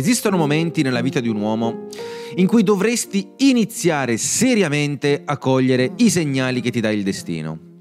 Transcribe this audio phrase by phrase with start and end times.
[0.00, 1.86] Esistono momenti nella vita di un uomo
[2.36, 7.76] in cui dovresti iniziare seriamente a cogliere i segnali che ti dà il destino.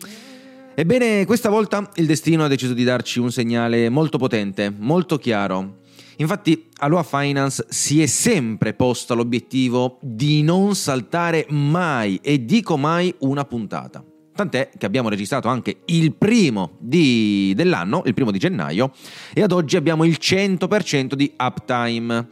[0.75, 5.77] Ebbene, questa volta il destino ha deciso di darci un segnale molto potente, molto chiaro.
[6.17, 13.15] Infatti, Aloha Finance si è sempre posta l'obiettivo di non saltare mai, e dico mai,
[13.19, 14.03] una puntata.
[14.39, 18.93] Tant'è che abbiamo registrato anche il primo di, dell'anno, il primo di gennaio,
[19.33, 22.27] e ad oggi abbiamo il 100% di uptime.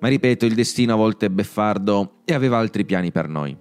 [0.00, 3.56] Ma ripeto, il destino a volte è beffardo e aveva altri piani per noi.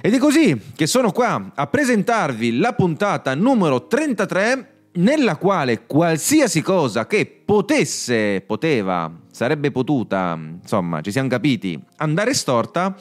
[0.00, 6.60] Ed è così che sono qua a presentarvi la puntata numero 33 nella quale qualsiasi
[6.60, 12.96] cosa che potesse, poteva, sarebbe potuta, insomma, ci siamo capiti, andare storta,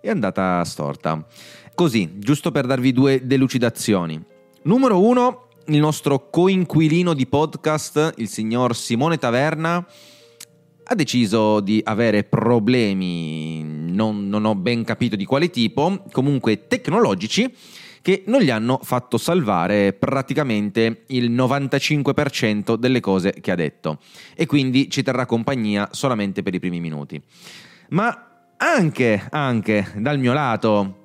[0.00, 1.24] è andata storta.
[1.74, 4.22] Così, giusto per darvi due delucidazioni.
[4.62, 9.86] Numero uno, il nostro coinquilino di podcast, il signor Simone Taverna,
[10.84, 17.54] ha deciso di avere problemi, non, non ho ben capito di quale tipo, comunque tecnologici,
[18.02, 23.98] che non gli hanno fatto salvare praticamente il 95% delle cose che ha detto
[24.34, 27.20] e quindi ci terrà compagnia solamente per i primi minuti.
[27.90, 28.29] Ma
[28.62, 30.96] anche, anche dal mio lato,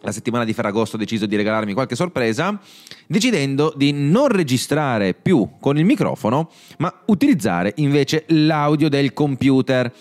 [0.00, 2.58] la settimana di Ferragosto ho deciso di regalarmi qualche sorpresa,
[3.06, 9.92] decidendo di non registrare più con il microfono, ma utilizzare invece l'audio del computer.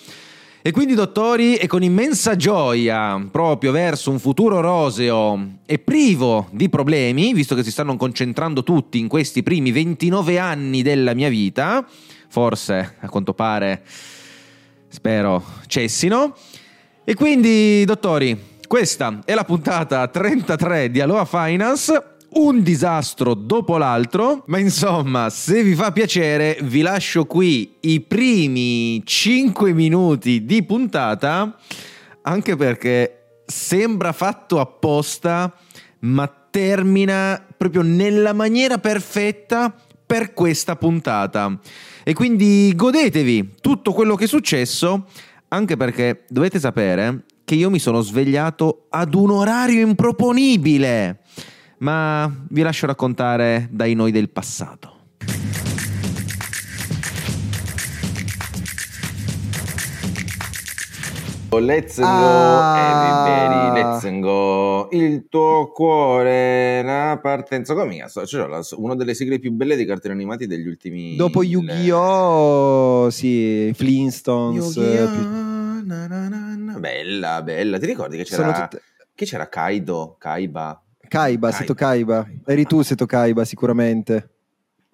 [0.64, 6.70] E quindi, dottori, e con immensa gioia, proprio verso un futuro roseo e privo di
[6.70, 11.86] problemi, visto che si stanno concentrando tutti in questi primi 29 anni della mia vita,
[12.30, 13.84] forse a quanto pare,
[14.88, 16.36] spero, cessino.
[17.08, 18.36] E quindi, dottori,
[18.68, 25.62] questa è la puntata 33 di Aloha Finance un disastro dopo l'altro, ma insomma, se
[25.62, 31.56] vi fa piacere, vi lascio qui i primi 5 minuti di puntata,
[32.24, 35.54] anche perché sembra fatto apposta,
[36.00, 39.72] ma termina proprio nella maniera perfetta
[40.04, 41.56] per questa puntata.
[42.04, 45.06] E quindi godetevi tutto quello che è successo,
[45.56, 51.22] anche perché dovete sapere che io mi sono svegliato ad un orario improponibile.
[51.80, 54.95] Ma vi lascio raccontare dai noi del passato.
[61.60, 63.74] Let's go, ah.
[63.74, 64.88] everybody, let's go.
[64.92, 67.74] Il tuo cuore, la partenza.
[67.74, 71.16] Come mia, cioè, una delle sigle più belle dei cartoni animati degli ultimi.
[71.16, 73.10] Dopo Yu-Gi-Oh!
[73.10, 74.76] Sì, Flintstones.
[74.76, 75.10] Yu-Gi-Oh!
[75.10, 77.78] Più na, na, na, Bella, bella.
[77.78, 78.82] Ti ricordi che c'era, tutte...
[79.14, 80.82] che c'era Kaido, Kaiba?
[81.08, 82.28] Kaiba, Seto Kaiba.
[82.46, 84.35] Eri tu Seto Kaiba sicuramente.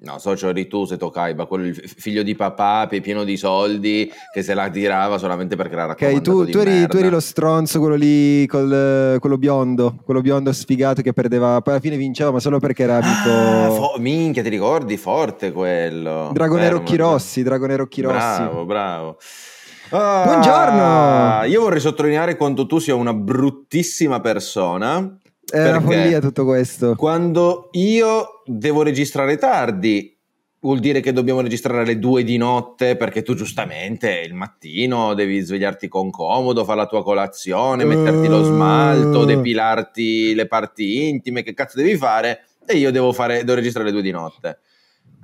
[0.04, 4.56] No, socio eri tu Seto Kaiba, quello figlio di papà, pieno di soldi, che se
[4.56, 7.94] la tirava solamente perché era raccomandato Ok, tu, tu, eri, tu, eri, lo stronzo, quello
[7.94, 12.58] lì, col, quello biondo, quello biondo sfigato che perdeva, poi alla fine vinceva, ma solo
[12.58, 13.30] perché era amico...
[13.30, 14.98] Ah, fo- minchia, ti ricordi?
[14.98, 16.32] Forte quello.
[16.34, 18.16] Dragone Occhi Rossi, Dragone Occhi Rossi.
[18.42, 19.18] Bravo, bravo.
[19.92, 21.44] Ah, Buongiorno!
[21.46, 25.16] Io vorrei sottolineare quanto tu sia una bruttissima persona.
[25.52, 26.96] È una follia tutto questo.
[26.96, 30.18] Quando io devo registrare tardi,
[30.62, 35.40] vuol dire che dobbiamo registrare alle due di notte perché tu giustamente il mattino devi
[35.40, 39.36] svegliarti con comodo, fare la tua colazione, metterti lo smalto, eh.
[39.36, 42.46] depilarti le parti intime, che cazzo devi fare?
[42.66, 44.60] E io devo, fare, devo registrare alle due di notte.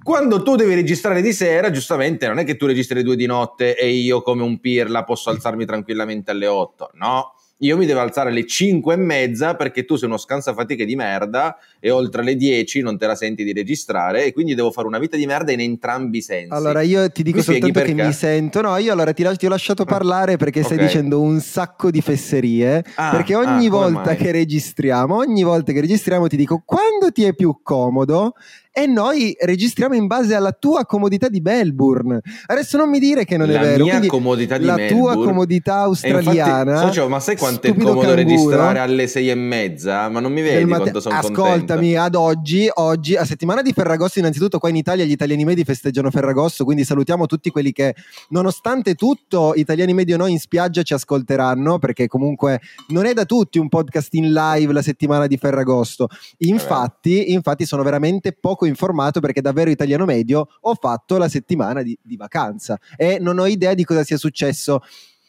[0.04, 3.78] Quando tu devi registrare di sera, giustamente non è che tu registri due di notte
[3.78, 6.92] e io come un pirla posso alzarmi tranquillamente alle 8.
[6.94, 10.96] No, io mi devo alzare alle 5 e mezza perché tu sei uno scansafatiche di
[10.96, 14.88] merda e oltre le 10 non te la senti di registrare e quindi devo fare
[14.88, 16.54] una vita di merda in entrambi i sensi.
[16.54, 19.50] Allora io ti dico mi soltanto che mi sento, no io allora ti, ti ho
[19.50, 20.74] lasciato parlare perché okay.
[20.74, 25.72] stai dicendo un sacco di fesserie, ah, perché ogni ah, volta che registriamo, ogni volta
[25.72, 28.34] che registriamo ti dico quando ti è più comodo
[28.78, 32.22] e noi registriamo in base alla tua comodità di Melbourne.
[32.46, 33.86] Adesso non mi dire che non la è vero.
[33.88, 35.08] La mia comodità di la Melbourne.
[35.08, 36.74] La tua comodità australiana.
[36.74, 40.10] Infatti, socio, ma sai quanto è comodo registrare alle sei e mezza?
[40.10, 42.02] Ma non mi vedi mate- quanto sono Ascoltami, contento.
[42.02, 46.12] ad oggi, oggi, a settimana di Ferragosto, innanzitutto qua in Italia gli italiani medi festeggiano
[46.12, 47.96] Ferragosto, quindi salutiamo tutti quelli che,
[48.30, 53.26] nonostante tutto, italiani medi o no in spiaggia ci ascolteranno, perché comunque non è da
[53.26, 56.08] tutti un podcast in live la settimana di Ferragosto.
[56.40, 61.98] Infatti, infatti sono veramente poco informato perché davvero italiano medio ho fatto la settimana di,
[62.02, 64.82] di vacanza e non ho idea di cosa sia successo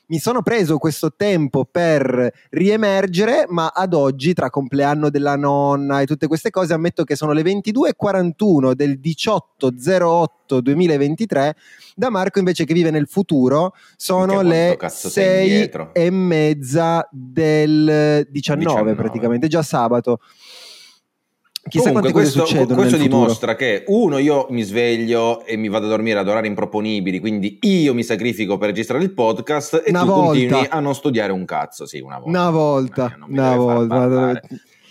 [0.09, 6.07] mi sono preso questo tempo per riemergere, ma ad oggi, tra compleanno della nonna e
[6.07, 11.51] tutte queste cose, ammetto che sono le 22.41 del 18.08.2023.
[11.95, 18.33] Da Marco, invece, che vive nel futuro, sono le 6 e mezza del 19,
[18.65, 18.95] 19.
[18.95, 20.21] praticamente, già sabato.
[21.69, 22.44] Chissà Comunque, questo,
[22.75, 27.20] questo dimostra che uno, io mi sveglio e mi vado a dormire ad orari improponibili,
[27.20, 30.26] quindi io mi sacrifico per registrare il podcast e una tu volta.
[30.26, 31.87] continui a non studiare un cazzo.
[31.87, 32.29] Sì, una volta.
[32.29, 34.41] Una volta, una volta.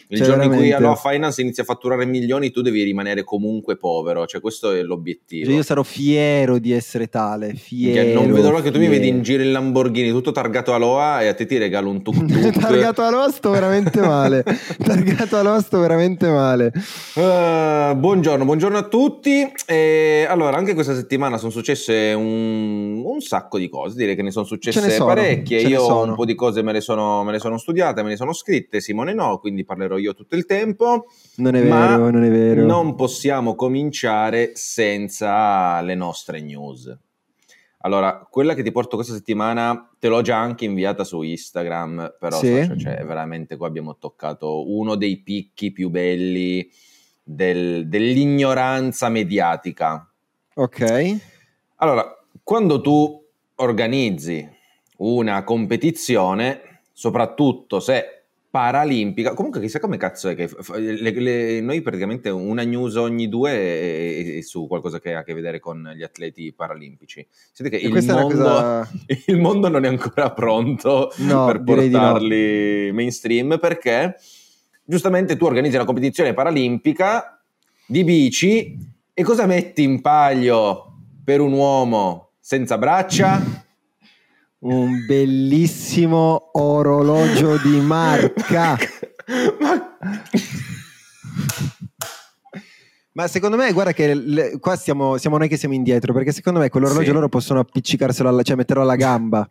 [0.09, 0.73] Il cioè, giorno veramente...
[0.73, 4.25] in cui Aloha Finance inizia a fatturare milioni, tu devi rimanere comunque povero.
[4.25, 5.45] Cioè, questo è l'obiettivo.
[5.45, 7.53] Cioè, io sarò fiero di essere tale.
[7.55, 8.21] Fiero.
[8.21, 11.27] non vedo l'ora che tu mi vedi in giro in Lamborghini tutto targato Aloha e
[11.27, 12.51] a te ti regalo un tuk tuk.
[12.57, 14.43] targato Aloha sto veramente male.
[14.81, 16.71] targato Aloha sto veramente male.
[17.15, 19.51] Uh, buongiorno, buongiorno a tutti.
[19.65, 23.97] E, allora, anche questa settimana sono successe un, un, sacco di cose.
[23.97, 25.59] Direi che ne sono successe ne sono, parecchie.
[25.63, 28.31] Io un po' di cose me le, sono, me le sono studiate, me le sono
[28.31, 28.79] scritte.
[28.79, 31.05] Simone no, quindi parlerò io tutto il tempo.
[31.35, 32.65] Non è vero, non è vero.
[32.65, 36.97] Non possiamo cominciare senza le nostre news.
[37.81, 42.37] Allora, quella che ti porto questa settimana te l'ho già anche inviata su Instagram, però
[42.39, 42.63] sì.
[42.63, 46.69] so, cioè, veramente qua abbiamo toccato uno dei picchi più belli
[47.23, 50.09] del, dell'ignoranza mediatica.
[50.55, 51.17] Ok.
[51.75, 53.23] Allora, quando tu
[53.55, 54.49] organizzi
[54.97, 58.16] una competizione, soprattutto se
[58.49, 59.33] paralimpica.
[59.33, 64.37] Comunque, chissà come cazzo è che le, le, noi praticamente una news ogni due è,
[64.37, 67.27] è, su qualcosa che ha a che vedere con gli atleti paralimpici.
[67.51, 68.89] Sentite che il mondo, cosa...
[69.27, 72.93] il mondo, non è ancora pronto no, per portarli no.
[72.93, 74.15] mainstream perché
[74.83, 77.41] giustamente tu organizzi una competizione paralimpica
[77.85, 78.77] di bici
[79.13, 83.65] e cosa metti in palio per un uomo senza braccia?
[84.67, 88.77] Un bellissimo orologio di marca.
[93.13, 96.59] Ma secondo me, guarda che le, qua siamo, siamo, noi che siamo indietro, perché secondo
[96.59, 97.13] me quell'orologio sì.
[97.13, 99.47] loro possono appiccicarselo, alla, cioè metterlo alla gamba.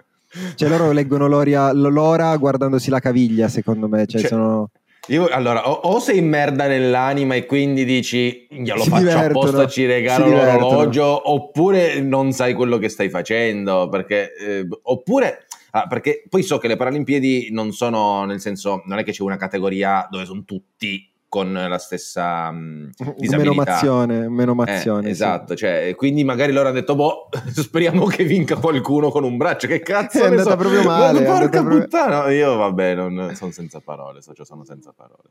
[0.55, 4.07] Cioè loro leggono l'ora, l'ora guardandosi la caviglia, secondo me.
[4.07, 4.71] Cioè, cioè, sono...
[5.09, 9.87] Io, allora, o, o, sei merda nell'anima e quindi dici glielo si faccio apposta, ci
[9.87, 16.43] regalo l'orologio, oppure non sai quello che stai facendo, perché, eh, oppure, ah, perché poi
[16.43, 20.25] so che le Paralimpiadi non sono, nel senso, non è che c'è una categoria dove
[20.25, 23.37] sono tutti con la stessa mh, disabilità.
[23.37, 25.09] Menomazione, menomazione.
[25.09, 25.65] Eh, esatto, sì.
[25.65, 29.81] cioè, quindi magari loro hanno detto, boh, speriamo che vinca qualcuno con un braccio, che
[29.81, 30.57] cazzo è andata so?
[30.57, 31.21] proprio male.
[31.21, 32.37] Ma porca puttana, proprio...
[32.37, 35.31] io vabbè, non, sono senza parole, so, cioè sono senza parole.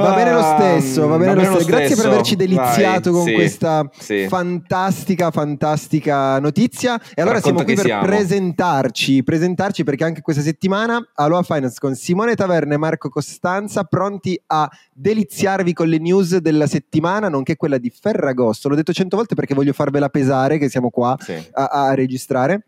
[0.00, 1.68] Va bene lo stesso, va bene, va bene lo, stesso.
[1.68, 2.02] Grazie stesso.
[2.02, 4.26] per averci deliziato Vai, con sì, questa sì.
[4.28, 7.00] fantastica, fantastica notizia.
[7.14, 8.06] E allora Racconta siamo qui per siamo.
[8.06, 14.40] presentarci, presentarci perché anche questa settimana Aloha Finance con Simone Taverna e Marco Costanza pronti
[14.46, 18.68] a deliziarvi con le news della settimana, nonché quella di Ferragosto.
[18.68, 21.34] L'ho detto cento volte perché voglio farvela pesare che siamo qua sì.
[21.52, 22.66] a, a registrare.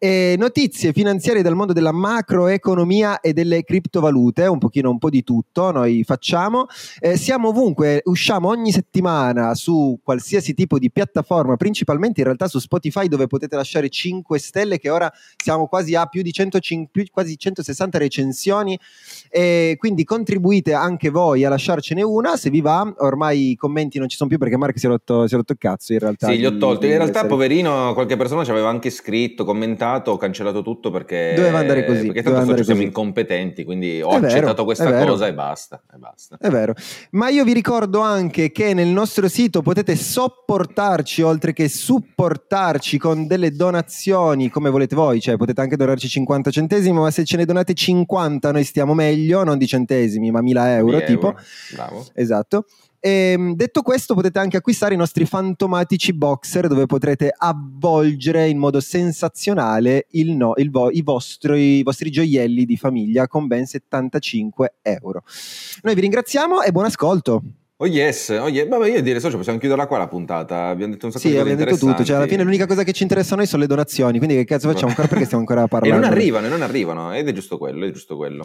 [0.00, 5.24] E notizie finanziarie dal mondo della macroeconomia e delle criptovalute, un pochino un po' di
[5.24, 6.66] tutto noi facciamo.
[7.00, 12.60] Eh, siamo ovunque, usciamo ogni settimana su qualsiasi tipo di piattaforma, principalmente in realtà su
[12.60, 17.04] Spotify dove potete lasciare 5 stelle che ora siamo quasi a più di 105, più,
[17.10, 18.78] quasi 160 recensioni
[19.28, 22.94] e quindi contribuite anche voi a lasciarcene una se vi va.
[22.98, 25.54] Ormai i commenti non ci sono più perché Mark si è rotto, si è rotto
[25.54, 26.28] il cazzo in realtà.
[26.28, 26.86] Sì, li ho tolti.
[26.86, 31.32] In realtà poverino qualche persona ci aveva anche scritto, commentato cancellato, ho cancellato tutto perché,
[31.34, 32.06] doveva andare così.
[32.06, 35.96] Perché tanto andare siamo incompetenti, quindi ho è accettato vero, questa cosa e basta, e
[35.96, 36.36] basta.
[36.40, 36.74] È vero.
[37.10, 43.26] Ma io vi ricordo anche che nel nostro sito potete sopportarci oltre che supportarci con
[43.26, 47.44] delle donazioni come volete voi, cioè potete anche donarci 50 centesimi, ma se ce ne
[47.44, 51.28] donate 50 noi stiamo meglio, non di centesimi, ma 1000 euro tipo.
[51.28, 51.40] Euro.
[51.74, 52.06] Bravo.
[52.14, 52.64] Esatto.
[53.00, 58.58] E, ehm, detto questo, potete anche acquistare i nostri fantomatici boxer dove potrete avvolgere in
[58.58, 65.22] modo sensazionale no, vo- i, vostri, i, vostri, gioielli di famiglia con ben 75 euro.
[65.82, 67.42] Noi vi ringraziamo e buon ascolto.
[67.80, 68.66] Oh yes, oh yes.
[68.66, 70.66] Vabbè, io direi, so, possiamo chiuderla qua la puntata.
[70.66, 72.04] Abbiamo detto un sacco sì, di cose abbiamo detto tutto.
[72.04, 74.18] Cioè, alla fine l'unica cosa che ci interessa a noi sono le donazioni.
[74.18, 75.94] Quindi che cazzo facciamo ancora perché stiamo ancora parlando?
[76.04, 77.14] e non arrivano, e non arrivano.
[77.14, 78.44] Ed è giusto quello, è giusto quello.